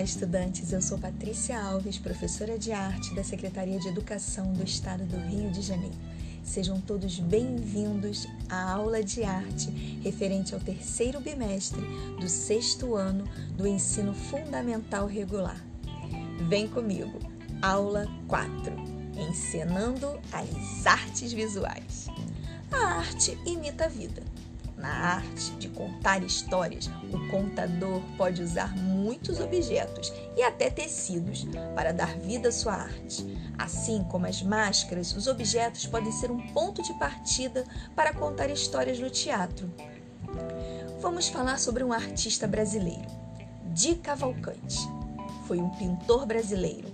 [0.00, 0.72] Olá, estudantes!
[0.72, 5.50] Eu sou Patrícia Alves, professora de arte da Secretaria de Educação do Estado do Rio
[5.50, 5.94] de Janeiro.
[6.42, 9.68] Sejam todos bem-vindos à aula de arte
[10.02, 11.82] referente ao terceiro bimestre
[12.18, 13.28] do sexto ano
[13.58, 15.62] do ensino fundamental regular.
[16.48, 17.18] Vem comigo,
[17.60, 18.72] aula 4:
[19.28, 22.06] Encenando as artes visuais.
[22.72, 24.29] A arte imita a vida
[24.80, 31.92] na arte de contar histórias, o contador pode usar muitos objetos e até tecidos para
[31.92, 33.38] dar vida à sua arte.
[33.58, 38.98] Assim como as máscaras, os objetos podem ser um ponto de partida para contar histórias
[38.98, 39.70] no teatro.
[41.00, 43.06] Vamos falar sobre um artista brasileiro,
[43.66, 44.78] Di Cavalcante.
[45.46, 46.88] Foi um pintor brasileiro.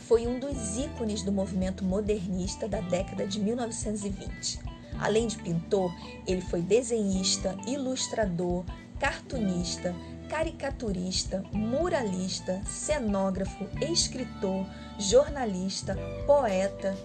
[0.00, 4.67] Foi um dos ícones do movimento modernista da década de 1920
[4.98, 5.92] Além de pintor,
[6.26, 8.64] ele foi desenhista, ilustrador,
[8.98, 9.94] cartunista,
[10.28, 14.66] caricaturista, muralista, cenógrafo, escritor,
[14.98, 16.96] jornalista, poeta.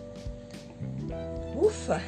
[1.55, 2.01] Ufa!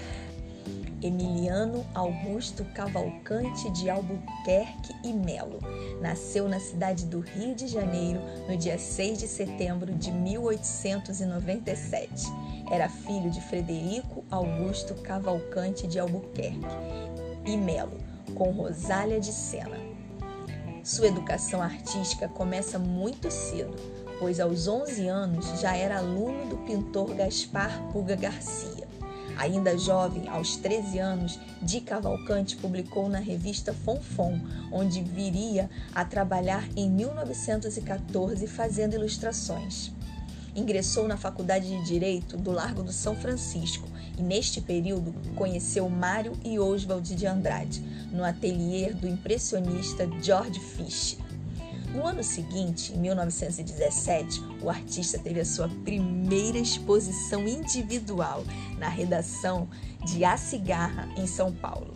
[1.06, 5.60] Emiliano Augusto Cavalcante de Albuquerque e Melo.
[6.02, 12.26] Nasceu na cidade do Rio de Janeiro no dia 6 de setembro de 1897.
[12.72, 16.66] Era filho de Frederico Augusto Cavalcante de Albuquerque
[17.46, 18.00] e Melo,
[18.34, 19.78] com Rosália de Sena.
[20.84, 23.76] Sua educação artística começa muito cedo,
[24.18, 28.85] pois aos 11 anos já era aluno do pintor Gaspar Puga Garcia.
[29.38, 34.40] Ainda jovem, aos 13 anos, Di Cavalcante publicou na revista Fonfon,
[34.72, 39.92] onde viria a trabalhar em 1914 fazendo ilustrações.
[40.56, 46.32] Ingressou na Faculdade de Direito do Largo do São Francisco e, neste período, conheceu Mário
[46.46, 51.18] e Oswald de Andrade, no ateliê do impressionista George Fish.
[51.96, 58.44] No ano seguinte, em 1917, o artista teve a sua primeira exposição individual
[58.78, 59.70] na redação
[60.04, 61.94] de A Cigarra, em São Paulo.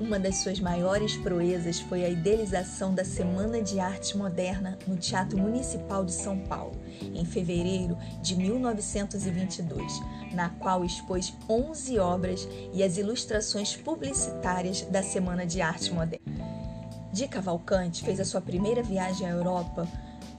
[0.00, 5.36] Uma das suas maiores proezas foi a idealização da Semana de Arte Moderna no Teatro
[5.36, 6.80] Municipal de São Paulo,
[7.14, 10.00] em fevereiro de 1922,
[10.32, 16.33] na qual expôs 11 obras e as ilustrações publicitárias da Semana de Arte Moderna.
[17.14, 19.86] Di Cavalcante fez a sua primeira viagem à Europa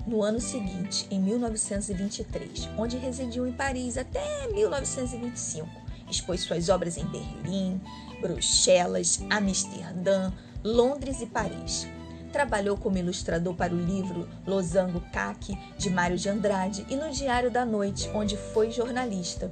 [0.06, 5.70] no ano seguinte, em 1923, onde residiu em Paris até 1925
[6.12, 7.80] Expôs suas obras em Berlim,
[8.20, 10.34] Bruxelas, Amsterdã,
[10.66, 11.88] Londres e Paris.
[12.34, 17.50] Trabalhou como ilustrador para o livro Losango Caque, de Mário de Andrade, e no Diário
[17.50, 19.50] da Noite, onde foi jornalista.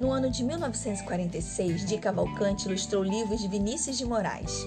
[0.00, 4.64] No ano de 1946, Di Cavalcante ilustrou livros de Vinícius de Moraes.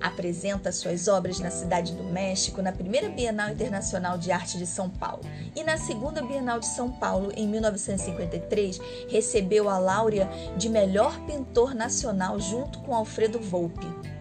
[0.00, 4.88] Apresenta suas obras na Cidade do México na primeira Bienal Internacional de Arte de São
[4.88, 5.22] Paulo
[5.54, 11.74] e na segunda Bienal de São Paulo, em 1953, recebeu a Láurea de melhor pintor
[11.74, 14.11] nacional junto com Alfredo Volpi.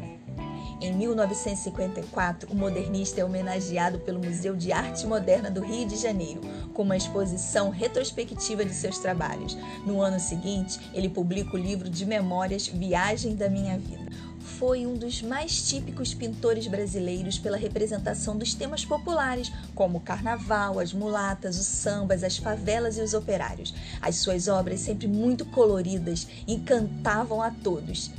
[0.81, 6.41] Em 1954, o modernista é homenageado pelo Museu de Arte Moderna do Rio de Janeiro,
[6.73, 9.55] com uma exposição retrospectiva de seus trabalhos.
[9.85, 14.09] No ano seguinte, ele publica o livro de memórias Viagem da Minha Vida
[14.41, 20.79] foi um dos mais típicos pintores brasileiros pela representação dos temas populares, como o carnaval,
[20.79, 23.73] as mulatas, os sambas, as favelas e os operários.
[24.01, 28.11] As suas obras, sempre muito coloridas, encantavam a todos.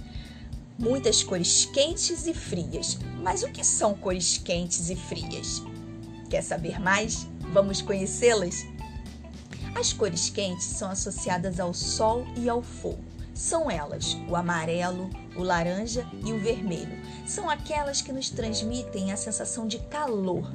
[0.83, 2.99] Muitas cores quentes e frias.
[3.23, 5.63] Mas o que são cores quentes e frias?
[6.29, 7.25] Quer saber mais?
[7.53, 8.67] Vamos conhecê-las?
[9.77, 12.99] As cores quentes são associadas ao sol e ao fogo.
[13.33, 17.01] São elas o amarelo, o laranja e o vermelho.
[17.29, 20.53] São aquelas que nos transmitem a sensação de calor.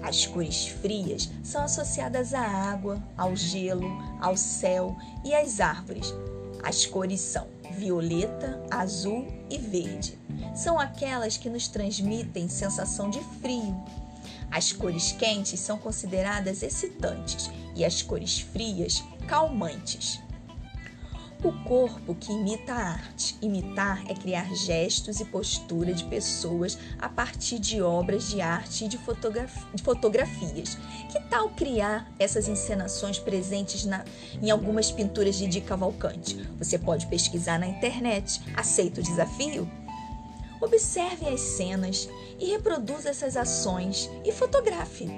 [0.00, 3.90] As cores frias são associadas à água, ao gelo,
[4.20, 6.14] ao céu e às árvores.
[6.62, 10.18] As cores são violeta, azul e verde.
[10.54, 13.76] São aquelas que nos transmitem sensação de frio.
[14.50, 20.20] As cores quentes são consideradas excitantes e as cores frias calmantes.
[21.44, 23.36] O corpo que imita a arte.
[23.40, 28.88] Imitar é criar gestos e postura de pessoas a partir de obras de arte e
[28.88, 30.76] de, fotografias.
[31.12, 34.04] Que tal criar essas encenações presentes na,
[34.42, 36.36] em algumas pinturas de Di Cavalcante?
[36.58, 38.40] Você pode pesquisar na internet.
[38.56, 39.70] Aceita o desafio?
[40.60, 42.08] Observe as cenas
[42.40, 45.08] e reproduza essas ações e fotografe.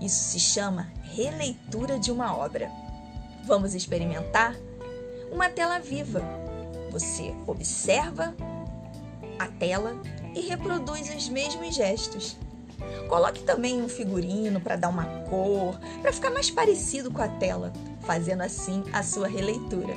[0.00, 2.70] Isso se chama releitura de uma obra.
[3.44, 4.54] Vamos experimentar?
[5.34, 6.22] Uma tela viva.
[6.90, 8.34] Você observa
[9.36, 10.00] a tela
[10.34, 12.36] e reproduz os mesmos gestos.
[13.08, 17.72] Coloque também um figurino para dar uma cor, para ficar mais parecido com a tela,
[18.02, 19.94] fazendo assim a sua releitura.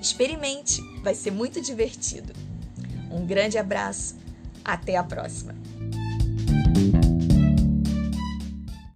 [0.00, 2.34] Experimente, vai ser muito divertido.
[3.10, 4.16] Um grande abraço,
[4.62, 5.54] até a próxima!